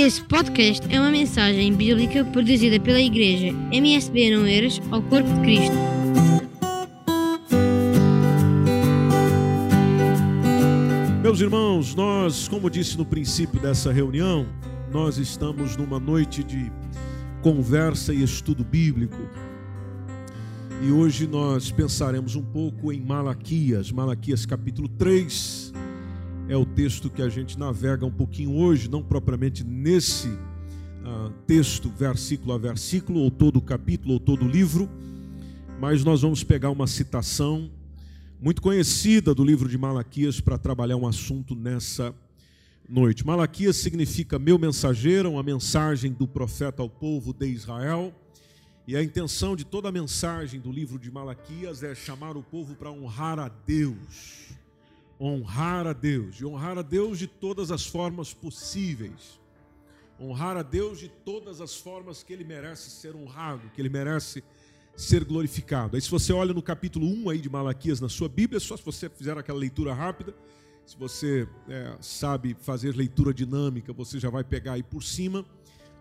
[0.00, 5.40] Esse podcast é uma mensagem bíblica produzida pela Igreja MSB Não Eiras ao Corpo de
[5.40, 5.74] Cristo.
[11.20, 14.46] Meus irmãos, nós, como disse no princípio dessa reunião,
[14.92, 16.70] nós estamos numa noite de
[17.42, 19.18] conversa e estudo bíblico.
[20.80, 25.72] E hoje nós pensaremos um pouco em Malaquias, Malaquias capítulo 3.
[26.48, 31.90] É o texto que a gente navega um pouquinho hoje, não propriamente nesse uh, texto,
[31.90, 34.88] versículo a versículo, ou todo o capítulo, ou todo o livro,
[35.78, 37.70] mas nós vamos pegar uma citação
[38.40, 42.14] muito conhecida do livro de Malaquias para trabalhar um assunto nessa
[42.88, 43.26] noite.
[43.26, 48.10] Malaquias significa meu mensageiro, uma mensagem do profeta ao povo de Israel.
[48.86, 52.74] E a intenção de toda a mensagem do livro de Malaquias é chamar o povo
[52.74, 54.56] para honrar a Deus.
[55.20, 56.36] Honrar a Deus.
[56.40, 59.38] E honrar a Deus de todas as formas possíveis.
[60.20, 64.42] Honrar a Deus de todas as formas que ele merece ser honrado, que ele merece
[64.96, 65.94] ser glorificado.
[65.94, 68.84] Aí se você olha no capítulo 1 aí de Malaquias na sua Bíblia, só se
[68.84, 70.34] você fizer aquela leitura rápida,
[70.84, 75.44] se você é, sabe fazer leitura dinâmica, você já vai pegar aí por cima,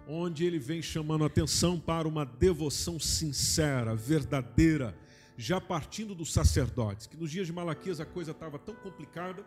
[0.08, 4.98] onde ele vem chamando atenção para uma devoção sincera, verdadeira,
[5.38, 9.46] já partindo dos sacerdotes, que nos dias de Malaquias a coisa estava tão complicada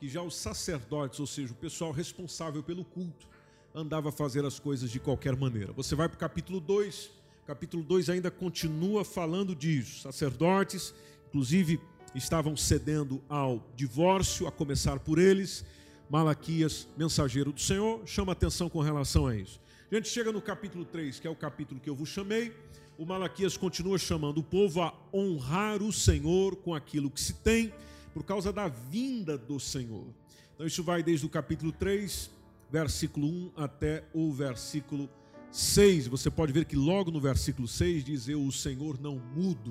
[0.00, 3.28] que já os sacerdotes, ou seja, o pessoal responsável pelo culto,
[3.74, 5.72] andava a fazer as coisas de qualquer maneira.
[5.72, 7.10] Você vai para o capítulo 2,
[7.46, 10.02] capítulo 2 ainda continua falando disso.
[10.02, 10.94] Sacerdotes,
[11.28, 11.80] inclusive,
[12.14, 15.64] estavam cedendo ao divórcio, a começar por eles.
[16.08, 19.60] Malaquias, mensageiro do Senhor, chama atenção com relação a isso.
[19.90, 22.52] A gente chega no capítulo 3, que é o capítulo que eu vos chamei.
[22.98, 27.72] O Malaquias continua chamando o povo a honrar o Senhor com aquilo que se tem,
[28.12, 30.04] por causa da vinda do Senhor.
[30.52, 32.28] Então, isso vai desde o capítulo 3,
[32.68, 35.08] versículo 1 até o versículo
[35.52, 39.70] 6, você pode ver que logo no versículo 6 diz: Eu, o Senhor, não mudo.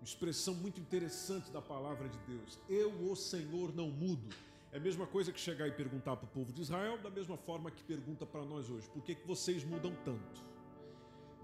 [0.00, 2.60] Uma expressão muito interessante da palavra de Deus.
[2.68, 4.28] Eu, o Senhor, não mudo.
[4.72, 7.36] É a mesma coisa que chegar e perguntar para o povo de Israel, da mesma
[7.36, 10.57] forma que pergunta para nós hoje: por que, que vocês mudam tanto?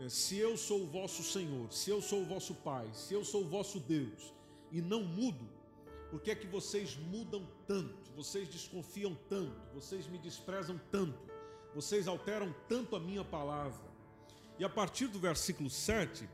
[0.01, 3.25] É, se eu sou o vosso Senhor, se eu sou o vosso Pai, se eu
[3.25, 4.33] sou o vosso Deus
[4.73, 5.49] e não mudo,
[6.11, 8.11] por que é que vocês mudam tanto?
[8.17, 9.61] Vocês desconfiam tanto?
[9.75, 11.35] Vocês me desprezam tanto?
[11.75, 13.93] vocês alteram tanto a minha palavra.
[14.59, 16.29] E a partir do versículo 7,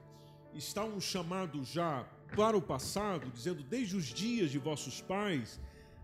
[0.53, 2.04] está um chamado já
[2.37, 5.59] para o passado, dizendo: Desde os dias de vossos pais,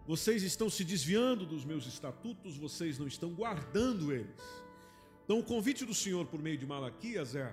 [0.07, 4.66] vocês estão se desviando dos meus estatutos, vocês não estão guardando eles.
[5.27, 7.53] Então, o convite do Senhor por meio de Malaquias é: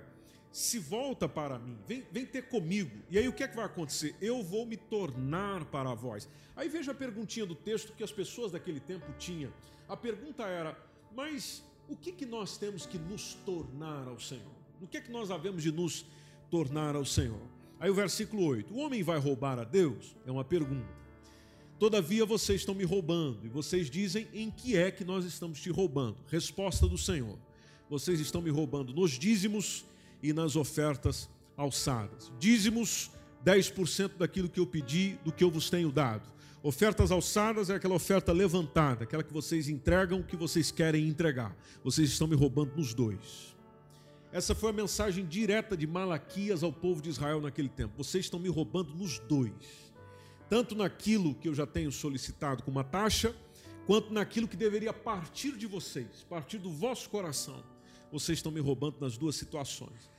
[0.52, 3.02] se volta para mim, vem, vem ter comigo.
[3.10, 4.14] E aí o que é que vai acontecer?
[4.20, 6.28] Eu vou me tornar para vós.
[6.54, 9.52] Aí veja a perguntinha do texto que as pessoas daquele tempo tinham.
[9.88, 10.78] A pergunta era:
[11.12, 14.54] mas o que, que nós temos que nos tornar ao Senhor?
[14.80, 16.06] O que é que nós havemos de nos
[16.48, 17.42] tornar ao Senhor?
[17.80, 20.14] Aí o versículo 8: O homem vai roubar a Deus?
[20.24, 20.88] É uma pergunta.
[21.80, 25.70] Todavia vocês estão me roubando, e vocês dizem em que é que nós estamos te
[25.70, 26.18] roubando?
[26.28, 27.36] Resposta do Senhor:
[27.88, 29.84] Vocês estão me roubando nos dízimos
[30.22, 32.32] e nas ofertas alçadas.
[32.38, 33.10] Dízimos,
[33.44, 36.28] 10% daquilo que eu pedi, do que eu vos tenho dado.
[36.62, 41.54] Ofertas alçadas é aquela oferta levantada, aquela que vocês entregam o que vocês querem entregar.
[41.84, 43.54] Vocês estão me roubando nos dois.
[44.32, 47.92] Essa foi a mensagem direta de Malaquias ao povo de Israel naquele tempo.
[47.98, 49.52] Vocês estão me roubando nos dois.
[50.48, 53.36] Tanto naquilo que eu já tenho solicitado com uma taxa,
[53.86, 57.62] quanto naquilo que deveria partir de vocês, partir do vosso coração.
[58.12, 60.10] Vocês estão me roubando nas duas situações.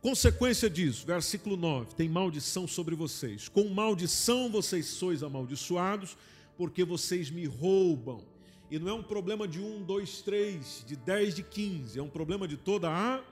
[0.00, 3.48] Consequência disso, versículo 9: tem maldição sobre vocês.
[3.48, 6.16] Com maldição vocês sois amaldiçoados,
[6.58, 8.22] porque vocês me roubam.
[8.70, 12.08] E não é um problema de um, dois, três, de dez, de quinze, é um
[12.08, 13.22] problema de toda a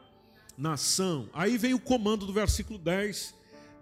[0.56, 1.28] nação.
[1.32, 3.34] Aí vem o comando do versículo 10: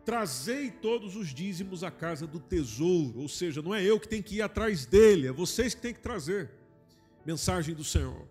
[0.05, 3.21] trazei todos os dízimos à casa do tesouro.
[3.21, 5.95] Ou seja, não é eu que tenho que ir atrás dele, é vocês que têm
[5.95, 6.51] que trazer.
[7.25, 8.27] Mensagem do Senhor.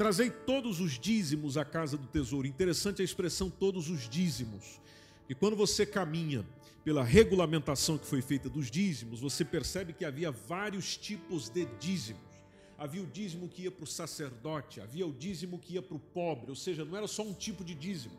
[0.00, 2.46] Trazei todos os dízimos à casa do tesouro.
[2.46, 4.80] Interessante a expressão todos os dízimos.
[5.28, 6.42] E quando você caminha
[6.82, 12.22] pela regulamentação que foi feita dos dízimos, você percebe que havia vários tipos de dízimos.
[12.78, 16.00] Havia o dízimo que ia para o sacerdote, havia o dízimo que ia para o
[16.00, 18.18] pobre, ou seja, não era só um tipo de dízimo,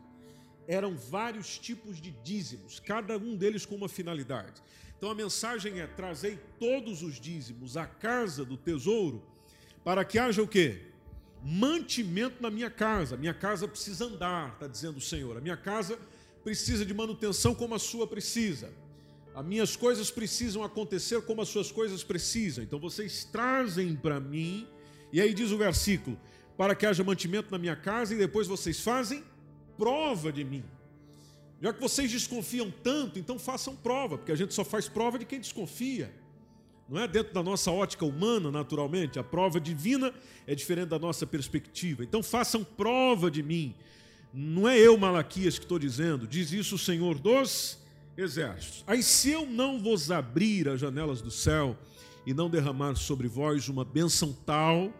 [0.68, 4.62] eram vários tipos de dízimos, cada um deles com uma finalidade.
[4.96, 9.20] Então a mensagem é: trazei todos os dízimos à casa do tesouro,
[9.82, 10.91] para que haja o quê?
[11.42, 13.16] Mantimento na minha casa.
[13.16, 15.36] Minha casa precisa andar, está dizendo o Senhor.
[15.36, 15.98] A minha casa
[16.44, 18.72] precisa de manutenção como a sua precisa.
[19.34, 22.62] As minhas coisas precisam acontecer como as suas coisas precisam.
[22.62, 24.68] Então vocês trazem para mim,
[25.12, 26.20] e aí diz o versículo:
[26.56, 29.24] para que haja mantimento na minha casa, e depois vocês fazem
[29.76, 30.64] prova de mim.
[31.60, 35.24] Já que vocês desconfiam tanto, então façam prova, porque a gente só faz prova de
[35.24, 36.12] quem desconfia.
[36.92, 39.18] Não é dentro da nossa ótica humana, naturalmente.
[39.18, 40.12] A prova divina
[40.46, 42.04] é diferente da nossa perspectiva.
[42.04, 43.74] Então façam prova de mim.
[44.30, 46.26] Não é eu, Malaquias, que estou dizendo.
[46.26, 47.78] Diz isso o Senhor dos
[48.14, 48.84] exércitos.
[48.86, 51.78] Aí se eu não vos abrir as janelas do céu
[52.26, 54.92] e não derramar sobre vós uma bênção tal,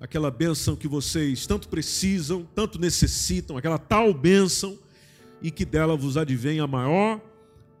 [0.00, 4.78] aquela bênção que vocês tanto precisam, tanto necessitam, aquela tal bênção,
[5.42, 7.20] e que dela vos advém a maior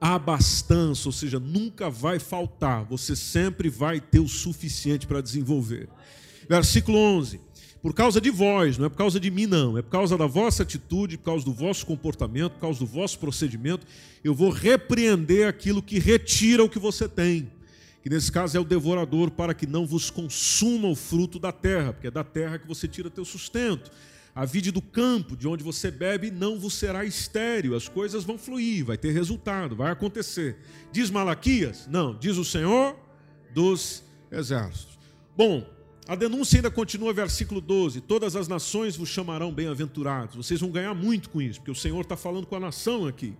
[0.02, 5.88] abastança, ou seja, nunca vai faltar, você sempre vai ter o suficiente para desenvolver.
[6.48, 7.40] Versículo 11:
[7.80, 10.26] Por causa de vós, não é por causa de mim, não, é por causa da
[10.26, 13.86] vossa atitude, por causa do vosso comportamento, por causa do vosso procedimento,
[14.24, 17.48] eu vou repreender aquilo que retira o que você tem,
[18.02, 21.92] que nesse caso é o devorador, para que não vos consuma o fruto da terra,
[21.92, 23.88] porque é da terra que você tira teu sustento.
[24.34, 27.76] A vide do campo, de onde você bebe, não vos será estéril.
[27.76, 30.56] As coisas vão fluir, vai ter resultado, vai acontecer.
[30.90, 31.86] Diz Malaquias?
[31.86, 32.96] Não, diz o Senhor
[33.52, 34.98] dos exércitos.
[35.36, 35.66] Bom,
[36.08, 40.34] a denúncia ainda continua, versículo 12: Todas as nações vos chamarão bem-aventurados.
[40.34, 43.34] Vocês vão ganhar muito com isso, porque o Senhor está falando com a nação aqui.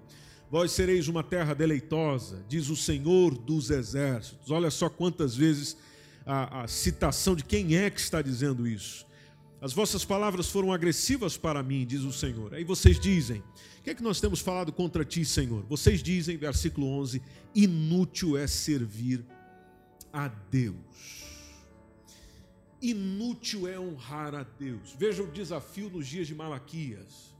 [0.51, 4.51] Vós sereis uma terra deleitosa, diz o Senhor dos exércitos.
[4.51, 5.75] Olha só quantas vezes
[6.27, 9.07] a, a citação de quem é que está dizendo isso.
[9.63, 12.53] As vossas palavras foram agressivas para mim, diz o Senhor.
[12.53, 13.39] Aí vocês dizem:
[13.79, 15.65] O que é que nós temos falado contra ti, Senhor?
[15.69, 17.23] Vocês dizem, versículo 11:
[17.55, 19.25] Inútil é servir
[20.13, 20.75] a Deus.
[22.83, 24.97] Inútil é honrar a Deus.
[24.99, 27.33] Veja o desafio nos dias de Malaquias.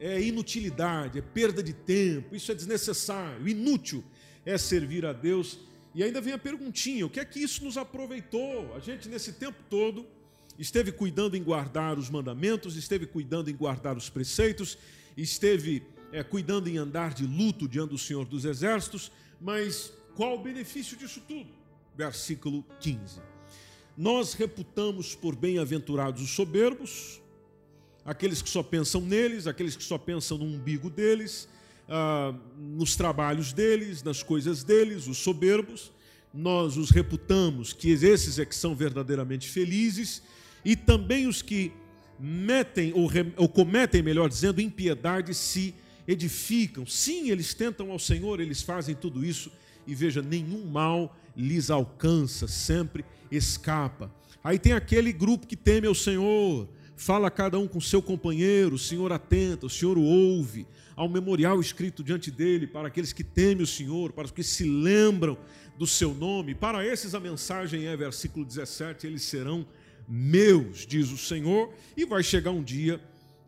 [0.00, 3.46] É inutilidade, é perda de tempo, isso é desnecessário.
[3.46, 4.02] Inútil
[4.46, 5.58] é servir a Deus.
[5.94, 8.74] E ainda vem a perguntinha: o que é que isso nos aproveitou?
[8.74, 10.06] A gente, nesse tempo todo,
[10.58, 14.78] esteve cuidando em guardar os mandamentos, esteve cuidando em guardar os preceitos,
[15.16, 19.10] esteve é, cuidando em andar de luto diante do Senhor dos Exércitos,
[19.40, 21.50] mas qual o benefício disso tudo?
[21.96, 23.20] Versículo 15.
[23.96, 27.20] Nós reputamos por bem-aventurados os soberbos,
[28.04, 31.48] aqueles que só pensam neles, aqueles que só pensam no umbigo deles,
[31.88, 35.92] ah, nos trabalhos deles, nas coisas deles, os soberbos.
[36.32, 40.22] Nós os reputamos que esses é que são verdadeiramente felizes
[40.64, 41.72] e também os que
[42.18, 45.74] metem, ou, ou cometem, melhor dizendo, impiedade se
[46.06, 46.86] edificam.
[46.86, 49.50] Sim, eles tentam ao Senhor, eles fazem tudo isso,
[49.86, 54.12] e veja, nenhum mal lhes alcança, sempre escapa.
[54.42, 58.78] Aí tem aquele grupo que teme ao Senhor, fala cada um com seu companheiro, o
[58.78, 60.66] Senhor atenta, o Senhor o ouve.
[60.96, 64.44] Há um memorial escrito diante dele para aqueles que temem o Senhor, para os que
[64.44, 65.36] se lembram
[65.76, 66.54] do seu nome.
[66.54, 69.66] Para esses a mensagem é, versículo 17, eles serão
[70.08, 73.00] meus, diz o Senhor, e vai chegar um dia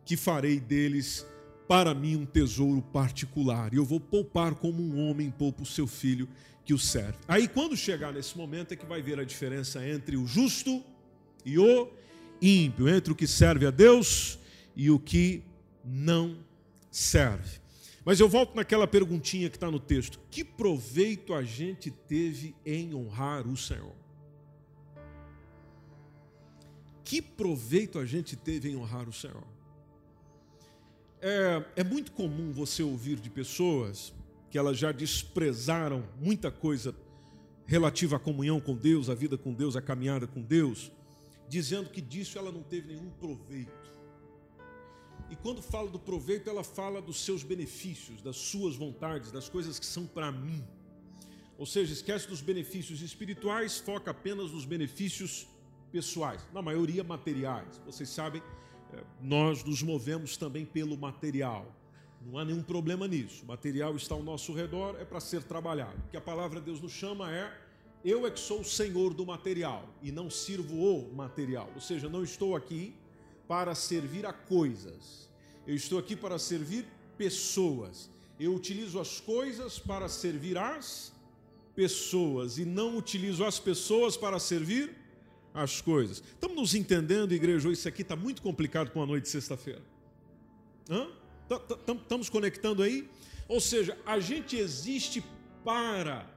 [0.05, 1.25] que farei deles
[1.67, 5.85] para mim um tesouro particular, e eu vou poupar como um homem poupa o seu
[5.85, 6.27] filho
[6.63, 7.17] que o serve.
[7.27, 10.83] Aí, quando chegar nesse momento, é que vai ver a diferença entre o justo
[11.45, 11.89] e o
[12.41, 14.39] ímpio, entre o que serve a Deus
[14.75, 15.43] e o que
[15.83, 16.37] não
[16.91, 17.59] serve.
[18.03, 22.93] Mas eu volto naquela perguntinha que está no texto: que proveito a gente teve em
[22.93, 23.95] honrar o Senhor?
[27.07, 29.47] Que proveito a gente teve em honrar o Senhor?
[31.21, 34.13] É, é, muito comum você ouvir de pessoas
[34.51, 36.93] que elas já desprezaram muita coisa
[37.65, 40.91] relativa à comunhão com Deus, à vida com Deus, à caminhada com Deus,
[41.47, 43.71] dizendo que disso ela não teve nenhum proveito.
[45.29, 49.79] E quando fala do proveito, ela fala dos seus benefícios, das suas vontades, das coisas
[49.79, 50.61] que são para mim.
[51.57, 55.47] Ou seja, esquece dos benefícios espirituais, foca apenas nos benefícios
[55.91, 57.81] pessoais, na maioria materiais.
[57.85, 58.41] Vocês sabem,
[58.93, 61.73] é, nós nos movemos também pelo material.
[62.25, 63.43] Não há nenhum problema nisso.
[63.43, 65.97] O material está ao nosso redor, é para ser trabalhado.
[66.07, 67.51] O que a palavra de Deus nos chama é:
[68.03, 71.69] eu é que sou o senhor do material e não sirvo o material.
[71.75, 72.95] Ou seja, não estou aqui
[73.47, 75.29] para servir a coisas.
[75.65, 76.85] Eu estou aqui para servir
[77.17, 78.09] pessoas.
[78.39, 81.13] Eu utilizo as coisas para servir as
[81.75, 84.95] pessoas e não utilizo as pessoas para servir
[85.57, 86.17] as coisas.
[86.17, 87.69] Estamos nos entendendo, igreja?
[87.71, 89.81] Isso aqui está muito complicado para uma noite de sexta-feira.
[91.97, 93.09] Estamos conectando aí?
[93.47, 95.23] Ou seja, a gente existe
[95.65, 96.29] para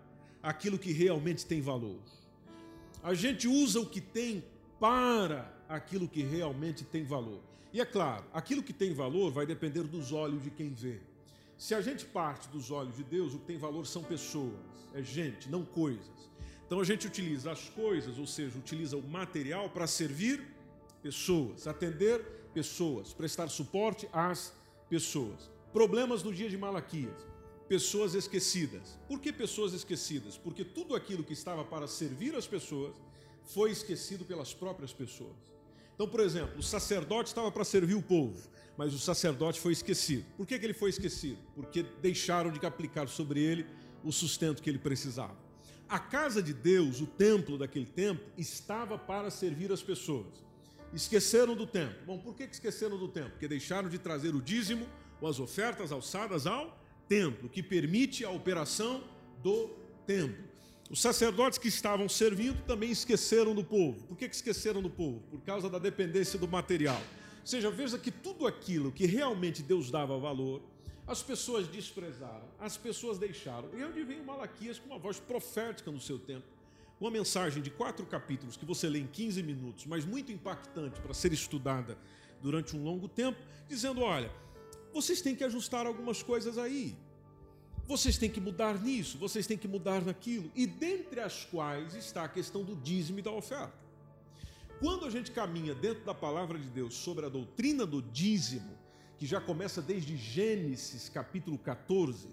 [0.42, 1.98] aquilo que realmente tem valor.
[3.02, 4.42] A gente usa o que tem
[4.78, 7.42] para aquilo que realmente tem valor.
[7.72, 10.98] E é claro, aquilo que tem valor vai depender dos olhos de quem vê.
[11.58, 14.54] Se a gente parte dos olhos de Deus, o que tem valor são pessoas,
[14.94, 16.30] é gente, não coisas.
[16.70, 20.40] Então a gente utiliza as coisas, ou seja, utiliza o material para servir
[21.02, 22.20] pessoas, atender
[22.54, 24.52] pessoas, prestar suporte às
[24.88, 25.50] pessoas.
[25.72, 27.26] Problemas no dia de Malaquias,
[27.68, 28.96] pessoas esquecidas.
[29.08, 30.36] Por que pessoas esquecidas?
[30.36, 32.94] Porque tudo aquilo que estava para servir as pessoas
[33.42, 35.34] foi esquecido pelas próprias pessoas.
[35.96, 40.24] Então, por exemplo, o sacerdote estava para servir o povo, mas o sacerdote foi esquecido.
[40.36, 41.38] Por que, que ele foi esquecido?
[41.52, 43.66] Porque deixaram de aplicar sobre ele
[44.04, 45.49] o sustento que ele precisava.
[45.90, 50.44] A casa de Deus, o templo daquele tempo, estava para servir as pessoas.
[50.94, 51.96] Esqueceram do templo.
[52.06, 53.32] Bom, por que esqueceram do templo?
[53.32, 54.86] Porque deixaram de trazer o dízimo
[55.20, 59.02] ou as ofertas alçadas ao templo, que permite a operação
[59.42, 59.68] do
[60.06, 60.44] templo.
[60.88, 64.00] Os sacerdotes que estavam servindo também esqueceram do povo.
[64.06, 65.18] Por que esqueceram do povo?
[65.28, 67.02] Por causa da dependência do material.
[67.40, 70.62] Ou seja, veja que tudo aquilo que realmente Deus dava valor,
[71.06, 73.68] as pessoas desprezaram, as pessoas deixaram.
[73.76, 76.46] E onde vem o Malaquias com uma voz profética no seu tempo,
[77.00, 81.14] uma mensagem de quatro capítulos que você lê em 15 minutos, mas muito impactante para
[81.14, 81.96] ser estudada
[82.42, 83.38] durante um longo tempo,
[83.68, 84.30] dizendo: olha,
[84.92, 86.96] vocês têm que ajustar algumas coisas aí.
[87.86, 92.22] Vocês têm que mudar nisso, vocês têm que mudar naquilo, e dentre as quais está
[92.22, 93.74] a questão do dízimo e da oferta.
[94.78, 98.78] Quando a gente caminha dentro da palavra de Deus sobre a doutrina do dízimo,
[99.20, 102.26] que já começa desde Gênesis capítulo 14,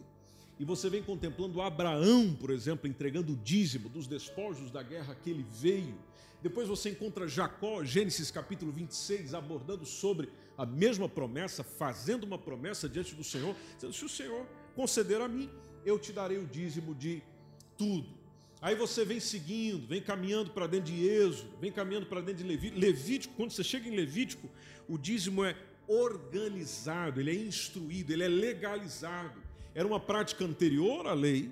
[0.57, 5.29] e você vem contemplando Abraão, por exemplo, entregando o dízimo dos despojos da guerra que
[5.29, 5.99] ele veio.
[6.41, 12.87] Depois você encontra Jacó, Gênesis capítulo 26, abordando sobre a mesma promessa, fazendo uma promessa
[12.87, 15.49] diante do Senhor, dizendo: se o Senhor conceder a mim,
[15.85, 17.21] eu te darei o dízimo de
[17.77, 18.07] tudo.
[18.61, 22.49] Aí você vem seguindo, vem caminhando para dentro de Êxodo, vem caminhando para dentro de
[22.49, 22.79] Levítico.
[22.79, 24.49] Levítico, quando você chega em Levítico,
[24.87, 25.53] o dízimo é
[25.87, 29.41] organizado, ele é instruído, ele é legalizado.
[29.73, 31.51] Era uma prática anterior à lei,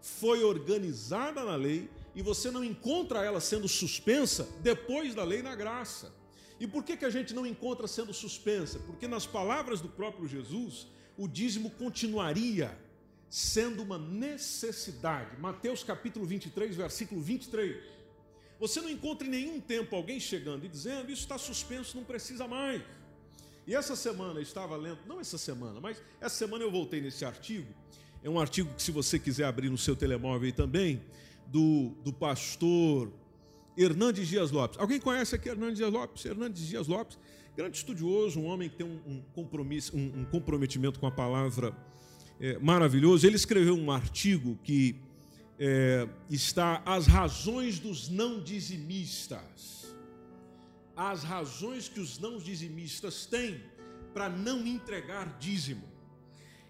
[0.00, 5.54] foi organizada na lei, e você não encontra ela sendo suspensa depois da lei na
[5.54, 6.14] graça.
[6.60, 8.78] E por que, que a gente não encontra sendo suspensa?
[8.80, 10.86] Porque nas palavras do próprio Jesus,
[11.16, 12.78] o dízimo continuaria
[13.28, 15.36] sendo uma necessidade.
[15.40, 17.82] Mateus capítulo 23, versículo 23.
[18.60, 22.46] Você não encontra em nenhum tempo alguém chegando e dizendo: Isso está suspenso, não precisa
[22.46, 22.80] mais.
[23.66, 27.24] E essa semana eu estava lendo, não essa semana, mas essa semana eu voltei nesse
[27.24, 27.72] artigo.
[28.22, 31.02] É um artigo que, se você quiser abrir no seu telemóvel aí também,
[31.46, 33.12] do, do pastor
[33.76, 34.78] Hernandes Dias Lopes.
[34.78, 36.24] Alguém conhece aqui Hernandes Dias Lopes?
[36.24, 37.18] Hernandes Dias Lopes,
[37.56, 41.76] grande estudioso, um homem que tem um, um compromisso, um, um, comprometimento com a palavra
[42.40, 43.26] é, maravilhoso.
[43.26, 44.96] Ele escreveu um artigo que
[45.58, 49.83] é, está As Razões dos Não Dizimistas.
[50.96, 53.60] As razões que os não dizimistas têm
[54.12, 55.82] para não entregar dízimo.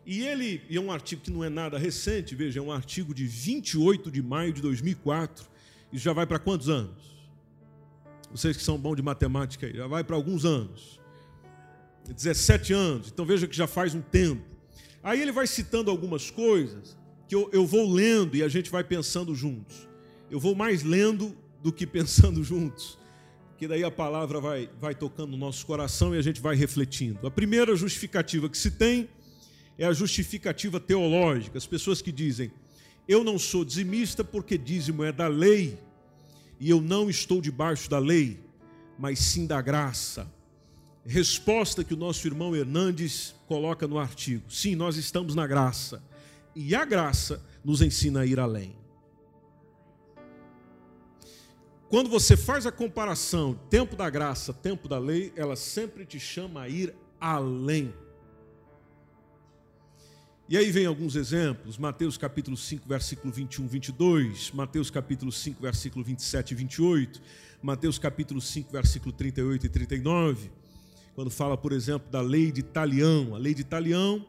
[0.07, 3.14] E ele, e é um artigo que não é nada recente, veja, é um artigo
[3.14, 5.54] de 28 de maio de 2004
[5.95, 7.14] isso já vai para quantos anos?
[8.28, 11.00] Vocês que são bons de matemática aí, já vai para alguns anos.
[12.04, 14.43] 17 anos, então veja que já faz um tempo.
[15.04, 18.83] Aí ele vai citando algumas coisas que eu, eu vou lendo e a gente vai
[18.83, 19.88] pensando juntos.
[20.28, 22.99] Eu vou mais lendo do que pensando juntos,
[23.57, 27.27] que daí a palavra vai, vai tocando no nosso coração e a gente vai refletindo.
[27.27, 29.09] A primeira justificativa que se tem
[29.79, 31.59] é a justificativa teológica.
[31.59, 32.51] As pessoas que dizem,
[33.07, 35.79] eu não sou dizimista porque dízimo é da lei,
[36.59, 38.41] e eu não estou debaixo da lei,
[38.99, 40.31] mas sim da graça.
[41.05, 46.03] Resposta que o nosso irmão Hernandes coloca no artigo: sim, nós estamos na graça,
[46.57, 48.84] e a graça nos ensina a ir além.
[51.95, 56.63] Quando você faz a comparação, tempo da graça, tempo da lei, ela sempre te chama
[56.63, 57.95] a ir além.
[60.49, 66.05] E aí vem alguns exemplos, Mateus capítulo 5, versículo 21, 22, Mateus capítulo 5, versículo
[66.05, 67.23] 27 e 28,
[67.63, 70.51] Mateus capítulo 5, versículo 38 e 39,
[71.15, 73.37] quando fala, por exemplo, da lei de talião.
[73.37, 74.27] A lei de talião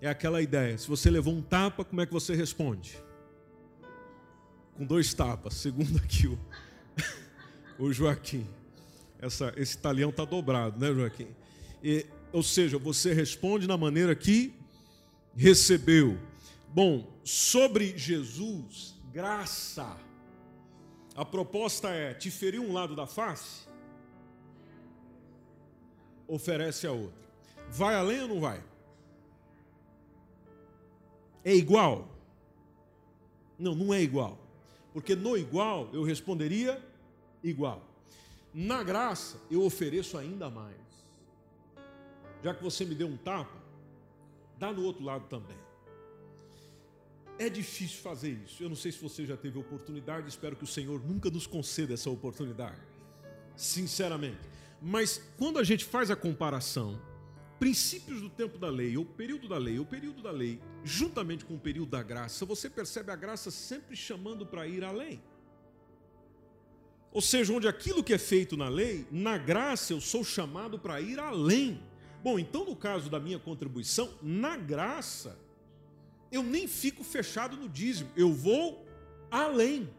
[0.00, 2.96] é aquela ideia, se você levou um tapa, como é que você responde?
[4.72, 6.38] Com dois tapas, segundo aqui o,
[7.82, 8.46] o Joaquim.
[9.18, 11.26] Essa, esse talião está dobrado, né, Joaquim?
[11.82, 14.54] E, ou seja, você responde na maneira que
[15.34, 16.16] recebeu.
[16.68, 19.96] Bom, sobre Jesus, graça.
[21.16, 23.66] A proposta é: te ferir um lado da face,
[26.28, 27.22] oferece a outra.
[27.68, 28.62] Vai além ou não vai?
[31.44, 32.08] É igual?
[33.58, 34.38] Não, não é igual.
[34.92, 36.91] Porque no igual eu responderia
[37.42, 37.86] igual.
[38.52, 40.76] Na graça eu ofereço ainda mais.
[42.42, 43.62] Já que você me deu um tapa,
[44.58, 45.56] dá no outro lado também.
[47.38, 48.62] É difícil fazer isso.
[48.62, 51.94] Eu não sei se você já teve oportunidade, espero que o Senhor nunca nos conceda
[51.94, 52.80] essa oportunidade.
[53.56, 54.40] Sinceramente.
[54.80, 57.00] Mas quando a gente faz a comparação,
[57.58, 61.54] princípios do tempo da lei, ou período da lei, ou período da lei, juntamente com
[61.54, 65.22] o período da graça, você percebe a graça sempre chamando para ir além.
[67.12, 71.00] Ou seja, onde aquilo que é feito na lei, na graça eu sou chamado para
[71.00, 71.80] ir além.
[72.22, 75.38] Bom, então no caso da minha contribuição, na graça,
[76.30, 78.86] eu nem fico fechado no dízimo, eu vou
[79.30, 79.90] além.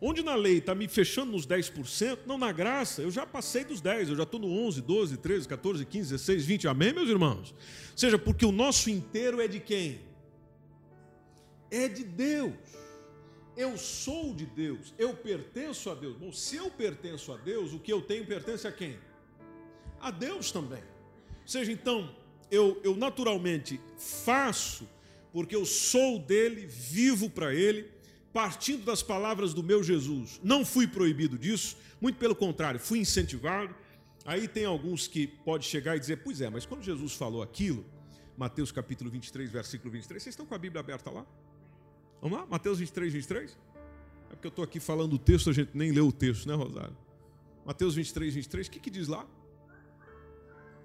[0.00, 3.80] Onde na lei está me fechando nos 10%, não na graça, eu já passei dos
[3.80, 6.68] 10, eu já estou no 11, 12, 13, 14, 15, 16, 20.
[6.68, 7.52] Amém, meus irmãos?
[7.52, 10.00] Ou seja, porque o nosso inteiro é de quem?
[11.70, 12.52] É de Deus.
[13.56, 16.16] Eu sou de Deus, eu pertenço a Deus.
[16.16, 18.98] Bom, se eu pertenço a Deus, o que eu tenho pertence a quem?
[20.00, 20.82] A Deus também.
[20.82, 22.14] Ou seja, então,
[22.50, 24.88] eu, eu naturalmente faço
[25.32, 27.90] porque eu sou dele, vivo para ele,
[28.32, 30.40] partindo das palavras do meu Jesus.
[30.42, 33.74] Não fui proibido disso, muito pelo contrário, fui incentivado.
[34.24, 37.84] Aí tem alguns que pode chegar e dizer: "Pois é, mas quando Jesus falou aquilo,
[38.36, 41.26] Mateus capítulo 23, versículo 23, vocês estão com a Bíblia aberta lá?
[42.20, 42.46] Vamos lá?
[42.46, 43.58] Mateus 23, 23?
[44.30, 46.54] É porque eu estou aqui falando o texto, a gente nem leu o texto, né,
[46.54, 46.96] Rosário?
[47.64, 49.26] Mateus 23, 23, o que, que diz lá?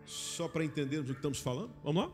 [0.06, 1.72] Só para entendermos o que estamos falando.
[1.84, 2.12] Vamos lá?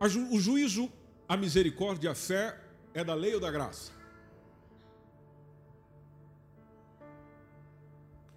[0.00, 0.90] O juízo,
[1.28, 2.58] a misericórdia a fé
[2.94, 3.92] é da lei ou da graça?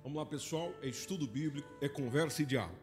[0.03, 2.77] Vamos lá, pessoal, é estudo bíblico, é conversa e diálogo.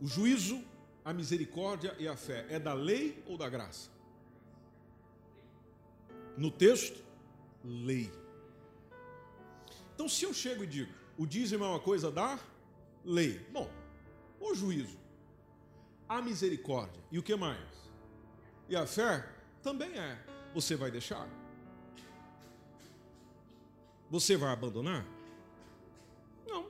[0.00, 0.64] O juízo,
[1.04, 3.90] a misericórdia e a fé é da lei ou da graça?
[6.38, 7.04] No texto,
[7.62, 8.10] lei.
[9.94, 12.38] Então, se eu chego e digo, o dízimo é uma coisa da
[13.04, 13.38] lei.
[13.52, 13.70] Bom,
[14.40, 15.03] o juízo,
[16.08, 17.02] a misericórdia.
[17.10, 17.58] E o que mais?
[18.68, 19.26] E a fé
[19.62, 20.18] também é.
[20.54, 21.28] Você vai deixar?
[24.10, 25.04] Você vai abandonar?
[26.46, 26.66] Não.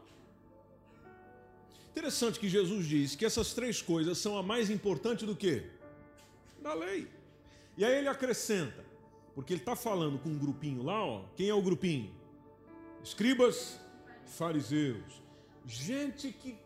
[1.90, 5.70] Interessante que Jesus diz que essas três coisas são a mais importante do que?
[6.62, 7.11] Da lei.
[7.77, 8.85] E aí ele acrescenta,
[9.35, 11.25] porque ele está falando com um grupinho lá, ó.
[11.37, 12.14] Quem é o grupinho?
[13.03, 13.79] Escribas,
[14.25, 15.23] fariseus.
[15.66, 16.57] Gente que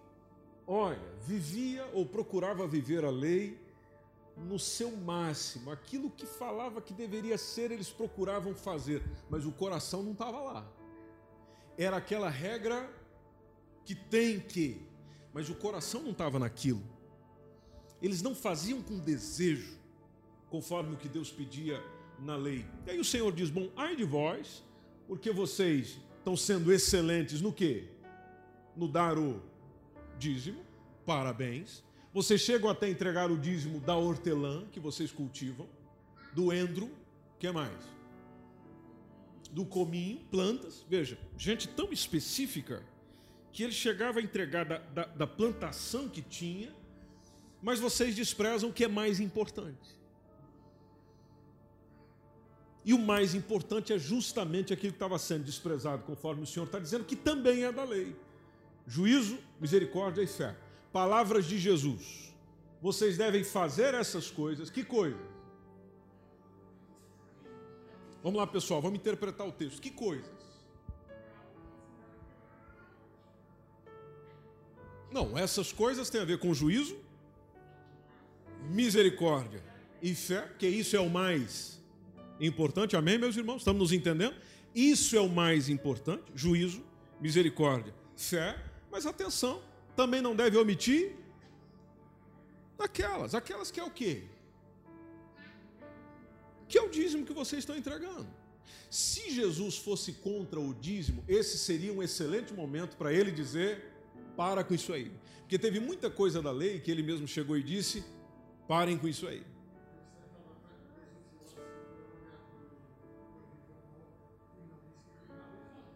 [0.68, 3.58] olha, vivia ou procurava viver a lei
[4.36, 10.02] no seu máximo, aquilo que falava que deveria ser, eles procuravam fazer, mas o coração
[10.02, 10.70] não estava lá.
[11.76, 12.88] Era aquela regra
[13.84, 14.80] que tem que,
[15.32, 16.82] mas o coração não estava naquilo.
[18.00, 19.76] Eles não faziam com desejo,
[20.50, 21.82] conforme o que Deus pedia
[22.20, 22.64] na lei.
[22.86, 24.64] E aí o Senhor diz: Bom, ai de vós,
[25.06, 27.88] porque vocês estão sendo excelentes no que?
[28.76, 29.42] No dar o
[30.18, 30.60] dízimo,
[31.06, 31.82] parabéns.
[32.12, 35.68] Vocês chegam até entregar o dízimo da hortelã que vocês cultivam,
[36.32, 36.90] do endro,
[37.38, 37.78] que mais?
[39.52, 40.84] Do cominho, plantas.
[40.88, 42.82] Veja, gente tão específica
[43.52, 46.74] que ele chegava a entregar da, da, da plantação que tinha,
[47.62, 49.96] mas vocês desprezam o que é mais importante.
[52.84, 56.78] E o mais importante é justamente aquilo que estava sendo desprezado, conforme o Senhor está
[56.78, 58.16] dizendo, que também é da lei
[58.88, 60.56] juízo, misericórdia e fé.
[60.90, 62.34] Palavras de Jesus.
[62.80, 64.70] Vocês devem fazer essas coisas.
[64.70, 65.20] Que coisas?
[68.22, 69.80] Vamos lá, pessoal, vamos interpretar o texto.
[69.80, 70.38] Que coisas?
[75.12, 76.96] Não, essas coisas têm a ver com juízo,
[78.70, 79.62] misericórdia
[80.02, 81.80] e fé, que isso é o mais
[82.40, 82.96] importante.
[82.96, 83.58] Amém, meus irmãos?
[83.58, 84.34] Estamos nos entendendo?
[84.74, 86.82] Isso é o mais importante: juízo,
[87.20, 89.62] misericórdia, fé mas atenção,
[89.96, 91.16] também não deve omitir
[92.78, 94.22] aquelas, aquelas que é o quê?
[96.68, 98.26] Que é o dízimo que vocês estão entregando.
[98.90, 103.92] Se Jesus fosse contra o dízimo, esse seria um excelente momento para ele dizer:
[104.36, 105.12] para com isso aí.
[105.40, 108.04] Porque teve muita coisa da lei que ele mesmo chegou e disse:
[108.66, 109.42] parem com isso aí.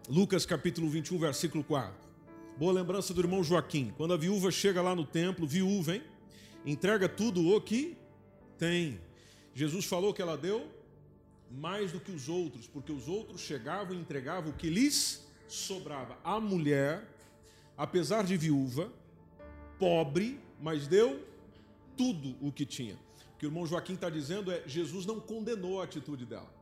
[0.08, 2.01] Lucas capítulo 21, versículo 4.
[2.62, 3.92] Boa lembrança do irmão Joaquim.
[3.96, 6.02] Quando a viúva chega lá no templo, viúva, hein?
[6.64, 7.96] Entrega tudo o que
[8.56, 9.00] tem.
[9.52, 10.70] Jesus falou que ela deu
[11.50, 16.16] mais do que os outros, porque os outros chegavam e entregavam o que lhes sobrava.
[16.22, 17.04] A mulher,
[17.76, 18.92] apesar de viúva,
[19.76, 21.20] pobre, mas deu
[21.96, 22.94] tudo o que tinha.
[23.34, 26.54] O que o irmão Joaquim está dizendo é: Jesus não condenou a atitude dela.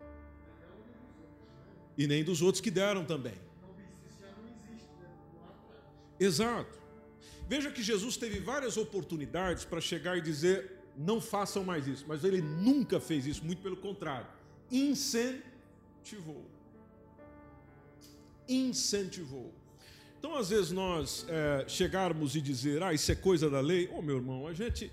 [1.98, 3.49] E nem dos outros que deram também.
[6.20, 6.78] Exato.
[7.48, 12.04] Veja que Jesus teve várias oportunidades para chegar e dizer: não façam mais isso.
[12.06, 14.26] Mas ele nunca fez isso, muito pelo contrário.
[14.70, 16.44] Incentivou.
[18.48, 19.52] Incentivou.
[20.18, 23.98] Então, às vezes, nós é, chegarmos e dizer, ah, isso é coisa da lei, ô
[23.98, 24.92] oh, meu irmão, a gente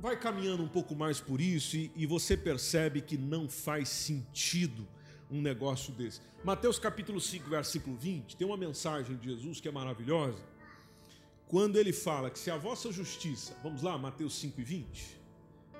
[0.00, 4.86] vai caminhando um pouco mais por isso e, e você percebe que não faz sentido
[5.30, 6.20] um negócio desse.
[6.42, 10.42] Mateus capítulo 5, versículo 20, tem uma mensagem de Jesus que é maravilhosa,
[11.46, 15.20] quando ele fala que se a vossa justiça, vamos lá, Mateus 5 e 20,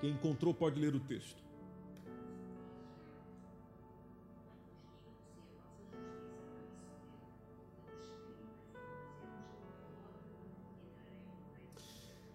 [0.01, 1.49] quem encontrou pode ler o texto.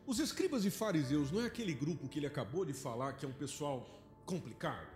[0.05, 3.27] Os escribas e fariseus não é aquele grupo que ele acabou de falar que é
[3.27, 3.89] um pessoal
[4.27, 4.92] complicado?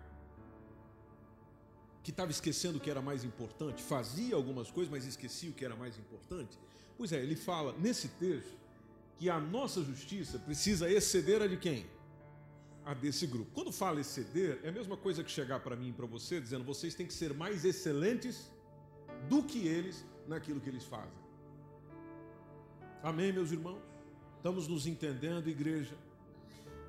[2.07, 5.65] Que estava esquecendo o que era mais importante, fazia algumas coisas, mas esquecia o que
[5.65, 6.57] era mais importante?
[6.97, 8.55] Pois é, ele fala nesse texto
[9.17, 11.85] que a nossa justiça precisa exceder a de quem?
[12.85, 13.51] A desse grupo.
[13.53, 16.63] Quando fala exceder, é a mesma coisa que chegar para mim e para você dizendo
[16.63, 18.49] vocês têm que ser mais excelentes
[19.27, 21.19] do que eles naquilo que eles fazem.
[23.03, 23.81] Amém, meus irmãos?
[24.37, 25.97] Estamos nos entendendo, igreja?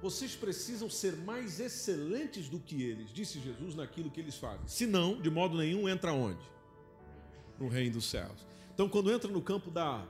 [0.00, 4.66] Vocês precisam ser mais excelentes do que eles, disse Jesus, naquilo que eles fazem.
[4.66, 6.40] Se não, de modo nenhum, entra onde?
[7.58, 8.46] No reino dos céus.
[8.72, 10.06] Então, quando entra no campo da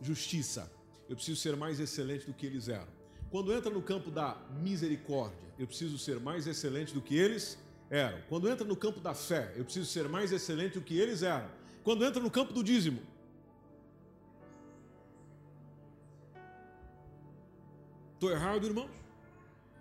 [0.00, 0.70] justiça,
[1.08, 2.88] eu preciso ser mais excelente do que eles eram.
[3.30, 7.56] Quando entra no campo da misericórdia, eu preciso ser mais excelente do que eles
[7.88, 8.20] eram.
[8.28, 11.48] Quando entra no campo da fé, eu preciso ser mais excelente do que eles eram.
[11.84, 13.00] Quando entra no campo do dízimo,
[18.20, 18.86] Estou errado, irmão?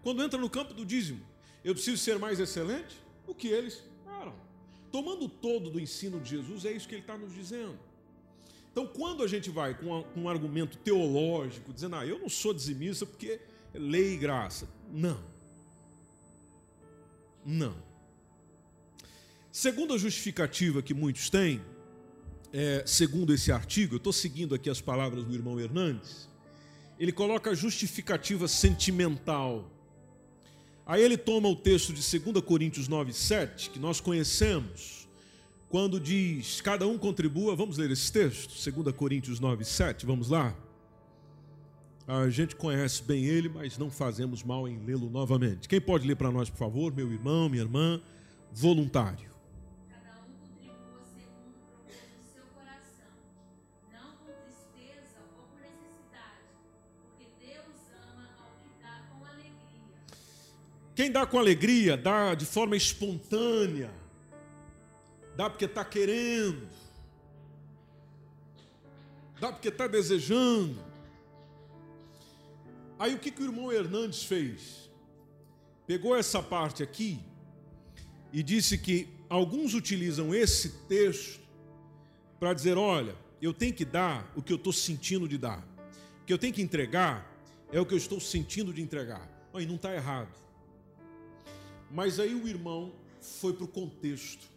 [0.04, 1.22] Quando entra no campo do dízimo,
[1.64, 3.84] eu preciso ser mais excelente do que eles
[4.20, 4.34] eram.
[4.92, 7.78] Tomando todo do ensino de Jesus, é isso que ele está nos dizendo.
[8.72, 13.06] Então, quando a gente vai com, um argumento teológico, dizendo, ah, eu não sou dizimista
[13.06, 13.40] porque
[13.74, 14.70] é lei e graça.
[14.92, 15.20] Não.
[17.46, 17.76] Não.
[19.52, 21.62] Segundo a justificativa que muitos têm,
[22.54, 26.30] é, segundo esse artigo, eu estou seguindo aqui as palavras do irmão Hernandes,
[27.00, 29.70] ele coloca a justificativa sentimental.
[30.90, 35.08] Aí ele toma o texto de 2 Coríntios 9, 7, que nós conhecemos,
[35.70, 37.56] quando diz: cada um contribua.
[37.56, 40.58] Vamos ler esse texto, 2 Coríntios 9, 7, vamos lá.
[42.08, 45.70] A gente conhece bem ele, mas não fazemos mal em lê-lo novamente.
[45.70, 48.02] Quem pode ler para nós, por favor, meu irmão, minha irmã,
[48.52, 49.30] voluntário.
[61.00, 63.90] Quem dá com alegria, dá de forma espontânea,
[65.34, 66.68] dá porque está querendo,
[69.40, 70.78] dá porque está desejando.
[73.00, 74.92] Aí o que, que o irmão Hernandes fez?
[75.88, 77.22] Pegou essa parte aqui
[78.34, 81.40] e disse que alguns utilizam esse texto
[82.42, 85.66] para dizer: olha, eu tenho que dar o que eu estou sentindo de dar,
[86.24, 87.26] o que eu tenho que entregar
[87.72, 89.26] é o que eu estou sentindo de entregar.
[89.54, 90.49] Aí não está errado.
[91.92, 94.48] Mas aí o irmão foi para o contexto.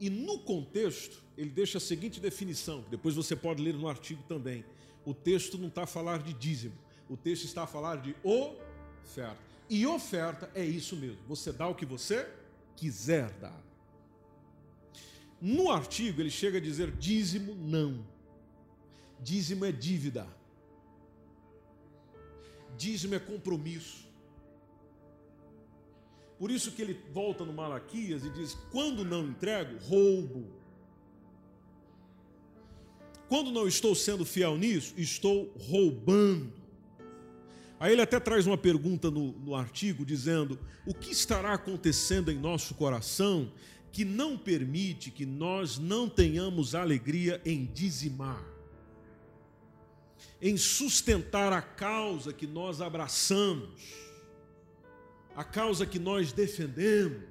[0.00, 4.22] E no contexto, ele deixa a seguinte definição, que depois você pode ler no artigo
[4.28, 4.64] também.
[5.04, 6.74] O texto não está a falar de dízimo,
[7.08, 9.38] o texto está a falar de oferta.
[9.68, 12.28] E oferta é isso mesmo, você dá o que você
[12.76, 13.60] quiser dar.
[15.40, 18.06] No artigo, ele chega a dizer dízimo não.
[19.20, 20.26] Dízimo é dívida.
[22.76, 24.06] Dízimo é compromisso.
[26.42, 30.44] Por isso que ele volta no Malaquias e diz: quando não entrego, roubo.
[33.28, 36.52] Quando não estou sendo fiel nisso, estou roubando.
[37.78, 42.36] Aí ele até traz uma pergunta no, no artigo dizendo: o que estará acontecendo em
[42.36, 43.52] nosso coração
[43.92, 48.44] que não permite que nós não tenhamos alegria em dizimar,
[50.40, 54.10] em sustentar a causa que nós abraçamos?
[55.34, 57.22] A causa que nós defendemos.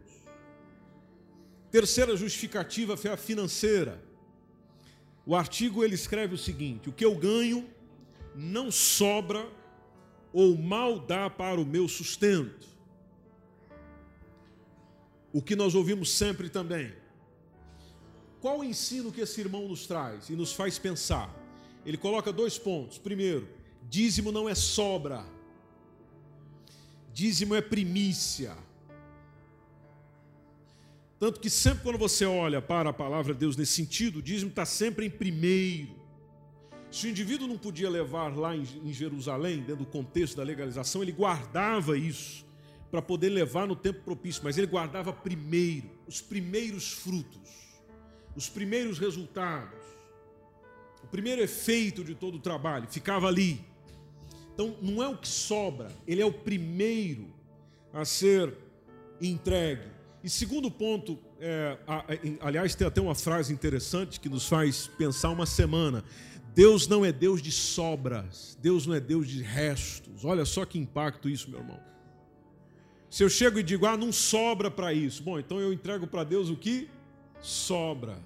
[1.69, 4.03] Terceira justificativa foi a financeira.
[5.25, 7.69] O artigo ele escreve o seguinte: o que eu ganho
[8.35, 9.47] não sobra
[10.33, 12.67] ou mal dá para o meu sustento.
[15.33, 16.93] O que nós ouvimos sempre também.
[18.41, 21.33] Qual o ensino que esse irmão nos traz e nos faz pensar?
[21.85, 22.97] Ele coloca dois pontos.
[22.97, 23.47] Primeiro,
[23.87, 25.23] dízimo não é sobra
[27.13, 28.55] Dízimo é primícia.
[31.19, 34.49] Tanto que sempre quando você olha para a palavra de Deus nesse sentido, o dízimo
[34.49, 35.99] está sempre em primeiro.
[36.89, 41.11] Se o indivíduo não podia levar lá em Jerusalém, dentro do contexto da legalização, ele
[41.11, 42.45] guardava isso
[42.89, 47.79] para poder levar no tempo propício, mas ele guardava primeiro, os primeiros frutos,
[48.35, 49.79] os primeiros resultados,
[51.01, 53.70] o primeiro efeito de todo o trabalho, ficava ali.
[54.53, 57.27] Então, não é o que sobra, ele é o primeiro
[57.93, 58.53] a ser
[59.19, 59.89] entregue.
[60.23, 61.77] E segundo ponto, é,
[62.41, 66.03] aliás, tem até uma frase interessante que nos faz pensar uma semana.
[66.53, 70.23] Deus não é Deus de sobras, Deus não é Deus de restos.
[70.25, 71.79] Olha só que impacto isso, meu irmão.
[73.09, 76.23] Se eu chego e digo, ah, não sobra para isso, bom, então eu entrego para
[76.23, 76.89] Deus o que
[77.41, 78.17] sobra.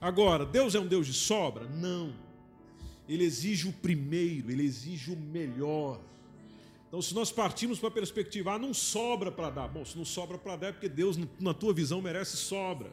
[0.00, 1.66] Agora, Deus é um Deus de sobra?
[1.68, 2.12] Não.
[3.08, 6.00] Ele exige o primeiro, ele exige o melhor.
[6.88, 9.68] Então, se nós partimos para a perspectiva, ah, não sobra para dar.
[9.68, 12.92] Bom, se não sobra para dar é porque Deus, na tua visão, merece sobras.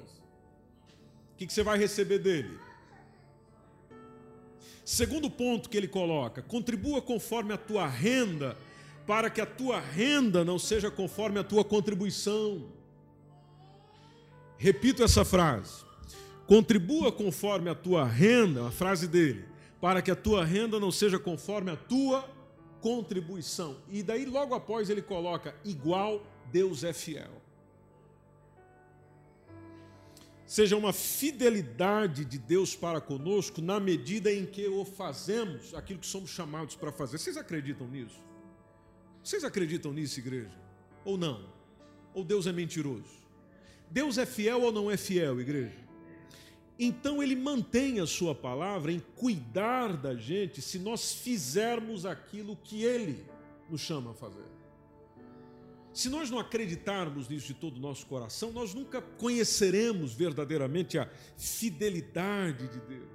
[1.34, 2.58] O que, que você vai receber dele?
[4.84, 8.58] Segundo ponto que ele coloca: contribua conforme a tua renda,
[9.06, 12.69] para que a tua renda não seja conforme a tua contribuição.
[14.58, 15.84] Repito essa frase.
[16.45, 19.45] Contribua conforme a tua renda, a frase dele,
[19.82, 22.30] para que a tua renda não seja conforme a tua
[22.80, 23.76] contribuição.
[23.89, 27.41] E daí logo após ele coloca igual Deus é fiel.
[30.52, 36.06] seja uma fidelidade de Deus para conosco na medida em que o fazemos aquilo que
[36.06, 37.20] somos chamados para fazer.
[37.20, 38.20] Vocês acreditam nisso?
[39.24, 40.52] Vocês acreditam nisso, igreja?
[41.06, 41.48] Ou não?
[42.13, 43.22] Ou Deus é mentiroso?
[43.89, 45.80] Deus é fiel ou não é fiel, igreja?
[46.84, 52.84] Então ele mantém a sua palavra em cuidar da gente se nós fizermos aquilo que
[52.84, 53.24] ele
[53.70, 54.50] nos chama a fazer.
[55.94, 61.08] Se nós não acreditarmos nisso de todo o nosso coração, nós nunca conheceremos verdadeiramente a
[61.38, 63.12] fidelidade de Deus.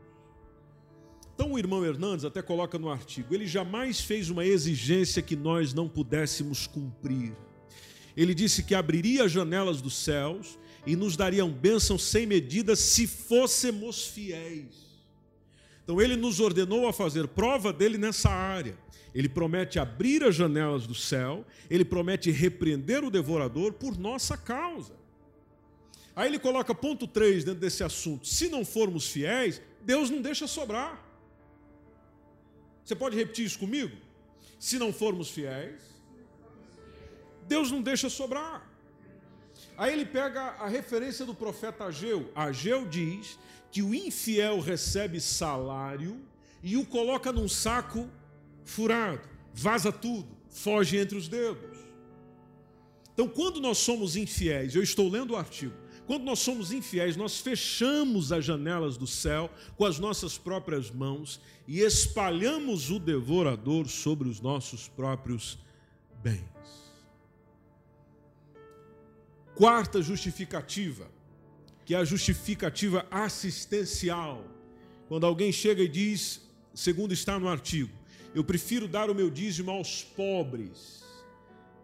[1.34, 5.74] Então o irmão Hernandes até coloca no artigo: ele jamais fez uma exigência que nós
[5.74, 7.34] não pudéssemos cumprir.
[8.16, 13.06] Ele disse que abriria as janelas dos céus e nos dariam bênção sem medida se
[13.06, 14.86] fôssemos fiéis.
[15.82, 18.78] Então ele nos ordenou a fazer prova dele nessa área.
[19.14, 24.94] Ele promete abrir as janelas do céu, ele promete repreender o devorador por nossa causa.
[26.14, 28.26] Aí ele coloca ponto 3 dentro desse assunto.
[28.26, 31.04] Se não formos fiéis, Deus não deixa sobrar.
[32.84, 33.96] Você pode repetir isso comigo?
[34.58, 35.82] Se não formos fiéis,
[37.46, 38.75] Deus não deixa sobrar.
[39.76, 42.30] Aí ele pega a referência do profeta Ageu.
[42.34, 43.38] Ageu diz
[43.70, 46.20] que o infiel recebe salário
[46.62, 48.08] e o coloca num saco
[48.64, 51.78] furado, vaza tudo, foge entre os dedos.
[53.12, 55.74] Então, quando nós somos infiéis, eu estou lendo o artigo,
[56.06, 61.40] quando nós somos infiéis, nós fechamos as janelas do céu com as nossas próprias mãos
[61.66, 65.58] e espalhamos o devorador sobre os nossos próprios
[66.22, 66.55] bens.
[69.56, 71.10] Quarta justificativa,
[71.86, 74.44] que é a justificativa assistencial.
[75.08, 76.42] Quando alguém chega e diz,
[76.74, 77.90] segundo está no artigo,
[78.34, 81.02] eu prefiro dar o meu dízimo aos pobres.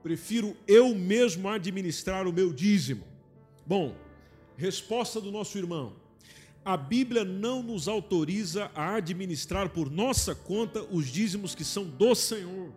[0.02, 3.04] Prefiro eu mesmo administrar o meu dízimo.
[3.66, 3.96] Bom,
[4.54, 5.94] resposta do nosso irmão.
[6.62, 12.14] A Bíblia não nos autoriza a administrar por nossa conta os dízimos que são do
[12.14, 12.70] Senhor.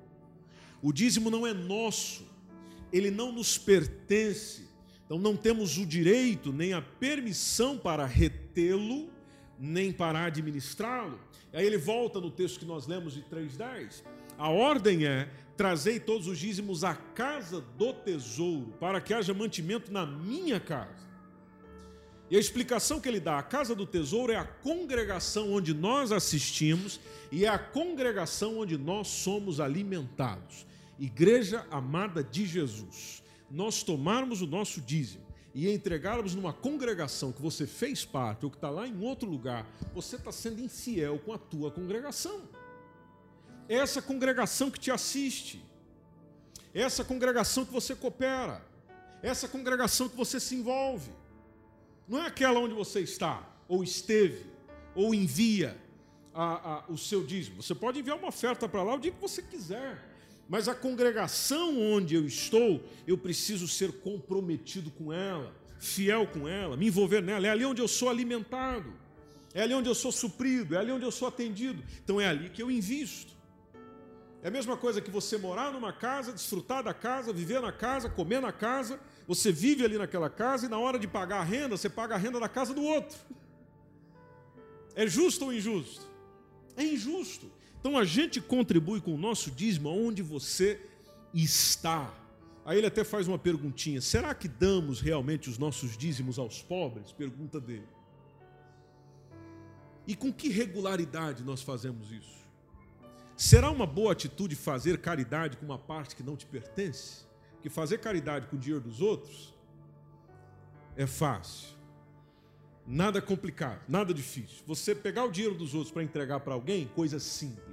[0.82, 2.26] O dízimo não é nosso,
[2.94, 4.64] ele não nos pertence.
[5.06, 9.10] Então não temos o direito nem a permissão para retê-lo,
[9.60, 11.20] nem para administrá-lo.
[11.54, 14.04] Aí ele volta no texto que nós lemos de 3,10.
[14.38, 19.92] A ordem é: trazei todos os dízimos à casa do tesouro, para que haja mantimento
[19.92, 21.06] na minha casa.
[22.30, 26.12] E a explicação que ele dá: a casa do tesouro é a congregação onde nós
[26.12, 27.00] assistimos
[27.32, 30.66] e é a congregação onde nós somos alimentados.
[30.98, 37.66] Igreja amada de Jesus, nós tomarmos o nosso dízimo e entregarmos numa congregação que você
[37.66, 41.38] fez parte ou que está lá em outro lugar, você está sendo infiel com a
[41.38, 42.42] tua congregação.
[43.70, 45.64] É essa congregação que te assiste,
[46.74, 48.62] é essa congregação que você coopera,
[49.24, 51.10] é essa congregação que você se envolve.
[52.08, 54.46] Não é aquela onde você está, ou esteve,
[54.94, 55.78] ou envia
[56.34, 57.64] a, a, o seu dízimo.
[57.64, 60.15] Você pode enviar uma oferta para lá o dia que você quiser.
[60.48, 66.78] Mas a congregação onde eu estou, eu preciso ser comprometido com ela, fiel com ela,
[66.78, 67.48] me envolver nela.
[67.48, 68.94] É ali onde eu sou alimentado,
[69.54, 71.84] é ali onde eu sou suprido, é ali onde eu sou atendido.
[72.04, 73.34] Então é ali que eu invisto.
[74.44, 78.08] É a mesma coisa que você morar numa casa, desfrutar da casa, viver na casa,
[78.08, 79.00] comer na casa.
[79.28, 82.18] Você vive ali naquela casa e na hora de pagar a renda, você paga a
[82.20, 83.18] renda da casa do outro.
[84.94, 86.08] É justo ou injusto?
[86.78, 87.52] É injusto.
[87.86, 90.82] Então a gente contribui com o nosso dízimo aonde você
[91.32, 92.12] está.
[92.66, 97.12] Aí ele até faz uma perguntinha: será que damos realmente os nossos dízimos aos pobres?
[97.12, 97.88] Pergunta dele.
[100.08, 102.48] E com que regularidade nós fazemos isso?
[103.38, 107.24] Será uma boa atitude fazer caridade com uma parte que não te pertence?
[107.52, 109.54] Porque fazer caridade com o dinheiro dos outros
[110.98, 111.76] é fácil.
[112.88, 114.64] Nada complicado, nada difícil.
[114.68, 117.65] Você pegar o dinheiro dos outros para entregar para alguém, coisa simples.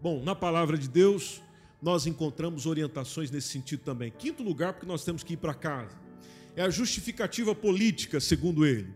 [0.00, 1.42] Bom, na palavra de Deus,
[1.82, 4.12] nós encontramos orientações nesse sentido também.
[4.12, 5.96] Quinto lugar, porque nós temos que ir para casa.
[6.54, 8.92] É a justificativa política, segundo ele.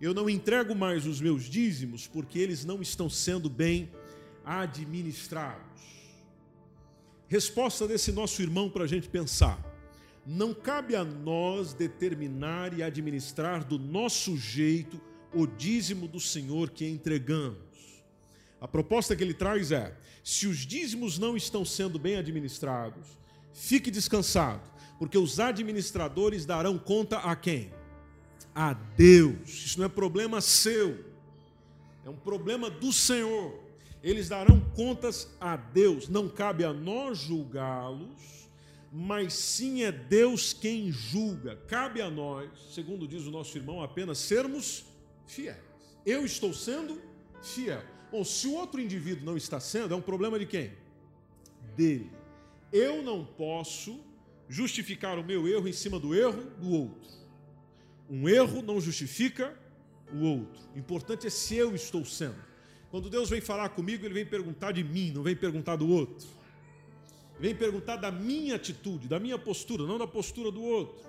[0.00, 3.90] Eu não entrego mais os meus dízimos porque eles não estão sendo bem
[4.44, 5.64] administrados.
[7.26, 9.58] Resposta desse nosso irmão para a gente pensar.
[10.24, 15.00] Não cabe a nós determinar e administrar do nosso jeito
[15.34, 17.65] o dízimo do Senhor que entregamos.
[18.60, 23.06] A proposta que ele traz é: se os dízimos não estão sendo bem administrados,
[23.52, 24.62] fique descansado,
[24.98, 27.70] porque os administradores darão conta a quem?
[28.56, 29.50] a Deus.
[29.66, 31.04] Isso não é problema seu,
[32.06, 33.62] é um problema do Senhor.
[34.02, 36.08] Eles darão contas a Deus.
[36.08, 38.48] Não cabe a nós julgá-los,
[38.90, 41.56] mas sim é Deus quem julga.
[41.68, 44.86] Cabe a nós, segundo diz o nosso irmão, apenas sermos
[45.26, 45.58] fiéis.
[46.06, 47.02] Eu estou sendo
[47.42, 47.82] fiel.
[48.10, 50.72] Bom, se o outro indivíduo não está sendo, é um problema de quem?
[51.76, 52.10] Dele.
[52.72, 54.00] Eu não posso
[54.48, 57.10] justificar o meu erro em cima do erro do outro.
[58.08, 59.56] Um erro não justifica
[60.12, 60.62] o outro.
[60.74, 62.46] O importante é se eu estou sendo.
[62.90, 66.28] Quando Deus vem falar comigo, Ele vem perguntar de mim, não vem perguntar do outro.
[67.38, 71.04] Vem perguntar da minha atitude, da minha postura, não da postura do outro.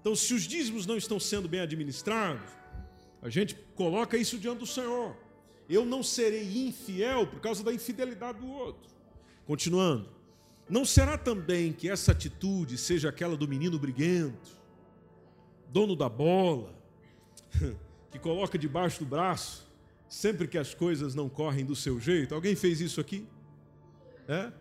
[0.00, 2.48] Então, se os dízimos não estão sendo bem administrados,
[3.22, 5.16] a gente coloca isso diante do Senhor.
[5.68, 8.90] Eu não serei infiel por causa da infidelidade do outro.
[9.46, 10.08] Continuando.
[10.68, 14.50] Não será também que essa atitude seja aquela do menino briguento,
[15.68, 16.74] dono da bola,
[18.10, 19.70] que coloca debaixo do braço,
[20.08, 22.34] sempre que as coisas não correm do seu jeito.
[22.34, 23.26] Alguém fez isso aqui?
[24.26, 24.52] É?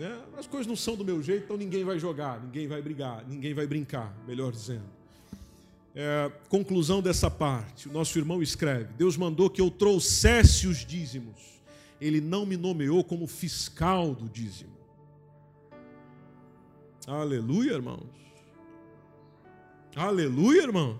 [0.00, 0.18] é?
[0.36, 3.54] As coisas não são do meu jeito, então ninguém vai jogar, ninguém vai brigar, ninguém
[3.54, 5.01] vai brincar, melhor dizendo.
[5.94, 11.60] É, conclusão dessa parte, o nosso irmão escreve: Deus mandou que eu trouxesse os dízimos,
[12.00, 14.72] Ele não me nomeou como fiscal do dízimo.
[17.06, 18.06] Aleluia, irmãos.
[19.94, 20.98] Aleluia, irmão.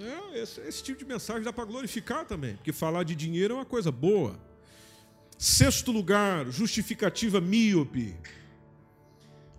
[0.00, 3.56] É, esse, esse tipo de mensagem dá para glorificar também, porque falar de dinheiro é
[3.58, 4.38] uma coisa boa.
[5.36, 8.16] Sexto lugar, justificativa míope.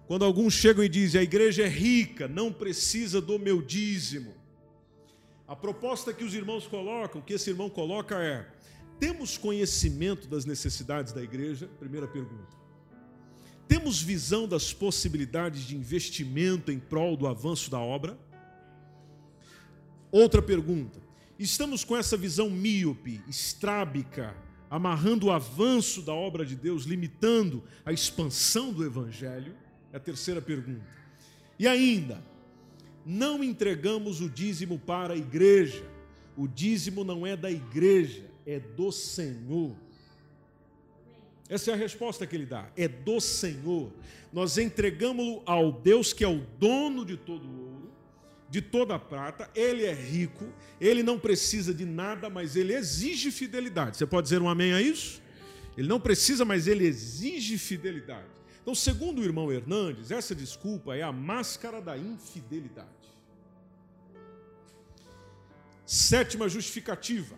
[0.10, 4.34] Quando alguns chegam e dizem a igreja é rica, não precisa do meu dízimo.
[5.48, 8.52] A proposta que os irmãos colocam, que esse irmão coloca é:
[9.00, 11.69] temos conhecimento das necessidades da igreja?
[11.78, 12.58] Primeira pergunta.
[13.67, 18.17] Temos visão das possibilidades de investimento em prol do avanço da obra?
[20.12, 21.00] Outra pergunta.
[21.38, 24.36] Estamos com essa visão míope, estrábica,
[24.72, 29.68] amarrando o avanço da obra de Deus, limitando a expansão do evangelho?
[29.91, 30.86] É a terceira pergunta.
[31.58, 32.21] E ainda,
[33.06, 35.84] não entregamos o dízimo para a igreja.
[36.38, 39.75] O dízimo não é da igreja, é do Senhor.
[41.49, 42.69] Essa é a resposta que ele dá.
[42.78, 43.91] É do Senhor.
[44.32, 47.91] Nós entregamos-lo ao Deus que é o dono de todo o ouro,
[48.49, 49.49] de toda a prata.
[49.56, 50.45] Ele é rico,
[50.80, 53.97] ele não precisa de nada, mas ele exige fidelidade.
[53.97, 55.19] Você pode dizer um amém a isso?
[55.75, 58.38] Ele não precisa, mas ele exige fidelidade.
[58.69, 62.88] Então, segundo o irmão Hernandes, essa desculpa é a máscara da infidelidade.
[65.88, 67.36] Sétima justificativa.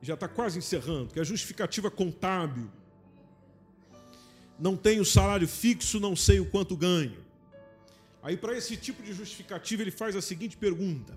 [0.00, 2.70] Já está quase encerrando, que é a justificativa contábil
[4.58, 7.22] não tenho salário fixo, não sei o quanto ganho.
[8.22, 11.12] Aí, para esse tipo de justificativa, ele faz a seguinte pergunta: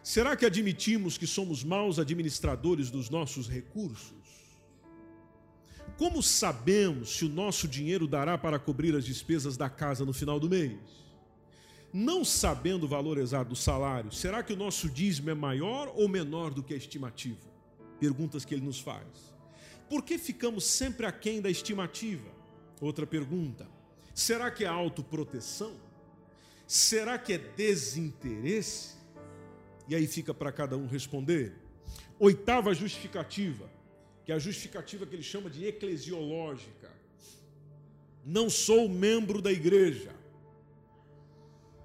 [0.00, 4.17] será que admitimos que somos maus administradores dos nossos recursos?
[5.98, 10.38] Como sabemos se o nosso dinheiro dará para cobrir as despesas da casa no final
[10.38, 10.78] do mês?
[11.92, 16.08] Não sabendo o valor exato do salário, será que o nosso dízimo é maior ou
[16.08, 17.48] menor do que a estimativa?
[17.98, 19.34] Perguntas que ele nos faz.
[19.90, 22.30] Por que ficamos sempre aquém da estimativa?
[22.80, 23.66] Outra pergunta:
[24.14, 25.72] será que é autoproteção?
[26.64, 28.94] Será que é desinteresse?
[29.88, 31.56] E aí fica para cada um responder.
[32.20, 33.68] Oitava justificativa,
[34.28, 36.92] que é a justificativa que ele chama de eclesiológica.
[38.22, 40.14] Não sou membro da igreja.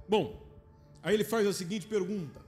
[0.10, 0.46] Bom,
[1.02, 2.42] aí ele faz a seguinte pergunta: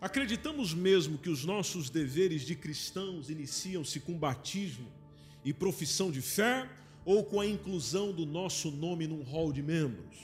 [0.00, 4.90] Acreditamos mesmo que os nossos deveres de cristãos iniciam-se com batismo
[5.44, 6.66] e profissão de fé
[7.04, 10.16] ou com a inclusão do nosso nome num hall de membros?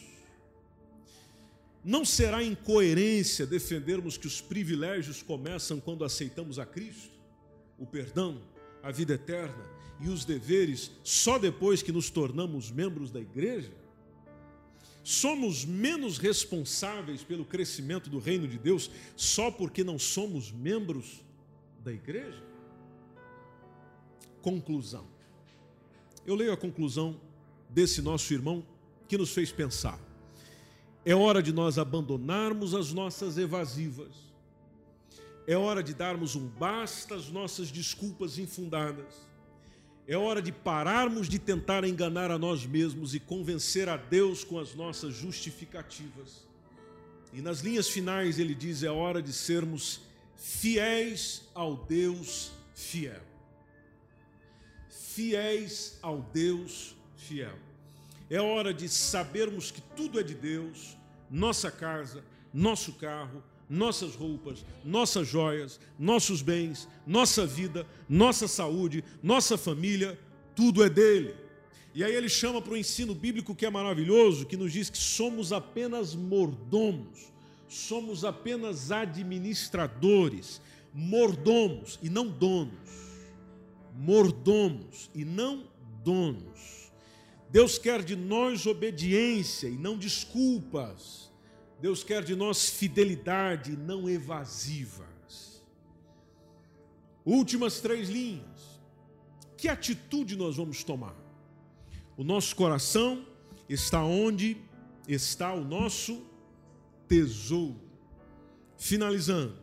[1.85, 7.13] Não será incoerência defendermos que os privilégios começam quando aceitamos a Cristo,
[7.79, 8.41] o perdão,
[8.83, 9.65] a vida eterna
[10.01, 13.73] e os deveres só depois que nos tornamos membros da igreja?
[15.03, 21.25] Somos menos responsáveis pelo crescimento do reino de Deus só porque não somos membros
[21.83, 22.43] da igreja?
[24.43, 25.07] Conclusão.
[26.27, 27.19] Eu leio a conclusão
[27.69, 28.65] desse nosso irmão
[29.09, 29.99] que nos fez pensar.
[31.05, 34.30] É hora de nós abandonarmos as nossas evasivas.
[35.51, 39.31] É hora de darmos um basta às nossas desculpas infundadas
[40.11, 44.59] é hora de pararmos de tentar enganar a nós mesmos e convencer a Deus com
[44.59, 46.49] as nossas justificativas.
[47.33, 50.01] E nas linhas finais ele diz: é hora de sermos
[50.37, 53.23] fiéis ao Deus fiel.
[54.89, 57.57] Fiéis ao Deus fiel.
[58.29, 60.97] É hora de sabermos que tudo é de Deus,
[61.31, 69.57] nossa casa, nosso carro, nossas roupas, nossas joias, nossos bens, nossa vida, nossa saúde, nossa
[69.57, 70.19] família,
[70.57, 71.37] tudo é dele.
[71.95, 74.99] E aí ele chama para o ensino bíblico que é maravilhoso, que nos diz que
[74.99, 77.33] somos apenas mordomos,
[77.69, 80.61] somos apenas administradores,
[80.93, 82.91] mordomos e não donos.
[83.97, 85.65] Mordomos e não
[86.03, 86.91] donos.
[87.51, 91.30] Deus quer de nós obediência e não desculpas.
[91.81, 95.65] Deus quer de nós fidelidade, não evasivas.
[97.25, 98.81] Últimas três linhas.
[99.57, 101.17] Que atitude nós vamos tomar?
[102.17, 103.27] O nosso coração
[103.69, 104.57] está onde
[105.09, 106.23] está o nosso
[107.09, 107.81] tesouro.
[108.77, 109.57] Finalizando,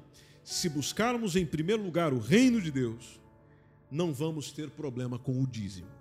[0.43, 3.19] se buscarmos em primeiro lugar o reino de Deus,
[3.91, 5.96] não vamos ter problema com o dízimo.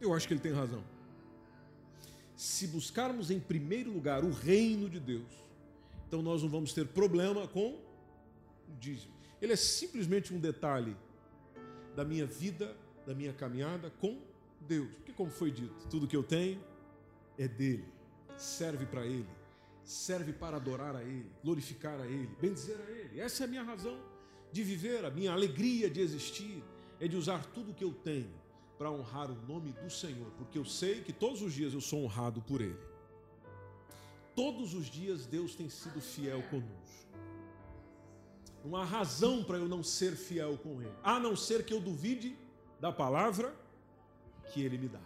[0.00, 0.82] Eu acho que ele tem razão.
[2.36, 5.26] Se buscarmos em primeiro lugar o reino de Deus,
[6.06, 9.12] então nós não vamos ter problema com o dízimo.
[9.42, 10.96] Ele é simplesmente um detalhe
[11.96, 14.20] da minha vida, da minha caminhada com
[14.60, 14.88] Deus.
[14.94, 16.62] Porque, como foi dito, tudo que eu tenho
[17.36, 17.84] é dele,
[18.36, 19.28] serve para ele,
[19.82, 23.20] serve para adorar a ele, glorificar a ele, bendizer a ele.
[23.20, 23.98] Essa é a minha razão
[24.52, 26.62] de viver, a minha alegria de existir,
[27.00, 28.30] é de usar tudo que eu tenho
[28.78, 32.04] para honrar o nome do Senhor, porque eu sei que todos os dias eu sou
[32.04, 32.78] honrado por Ele.
[34.36, 37.08] Todos os dias Deus tem sido fiel conosco.
[38.64, 41.80] Não há razão para eu não ser fiel com Ele, a não ser que eu
[41.80, 42.36] duvide
[42.80, 43.52] da palavra
[44.52, 45.00] que Ele me dá.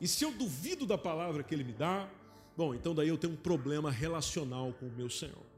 [0.00, 2.08] E se eu duvido da palavra que Ele me dá,
[2.56, 5.48] bom, então daí eu tenho um problema relacional com o meu Senhor.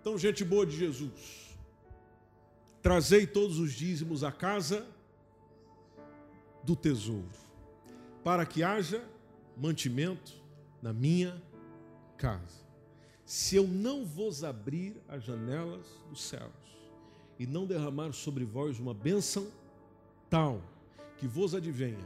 [0.00, 1.51] Então, gente boa de Jesus,
[2.82, 4.84] Trazei todos os dízimos à casa
[6.64, 7.30] do tesouro,
[8.24, 9.02] para que haja
[9.56, 10.32] mantimento
[10.82, 11.40] na minha
[12.16, 12.60] casa.
[13.24, 16.50] Se eu não vos abrir as janelas dos céus
[17.38, 19.46] e não derramar sobre vós uma bênção
[20.28, 20.60] tal
[21.18, 22.04] que vos advenha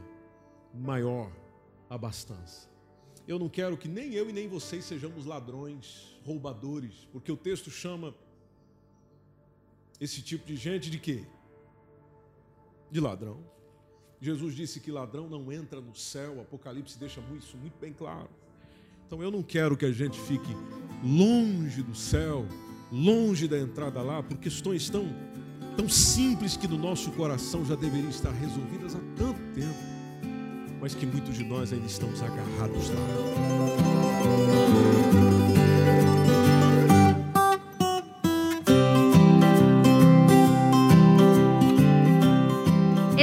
[0.73, 1.31] maior
[1.89, 2.69] abastança.
[3.27, 7.71] Eu não quero que nem eu e nem vocês sejamos ladrões, roubadores, porque o texto
[7.71, 8.13] chama
[9.99, 11.23] esse tipo de gente de quê?
[12.91, 13.43] De ladrão.
[14.19, 18.29] Jesus disse que ladrão não entra no céu, Apocalipse deixa isso muito bem claro.
[19.05, 20.55] Então eu não quero que a gente fique
[21.03, 22.45] longe do céu,
[22.91, 25.07] longe da entrada lá, por questões tão,
[25.75, 29.77] tão simples que no nosso coração já deveriam estar resolvidas há tanto tempo,
[30.81, 32.95] mas que muitos de nós ainda estamos agarrados lá.